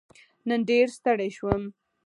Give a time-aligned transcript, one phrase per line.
[0.47, 1.63] نن ډېر ستړی شوم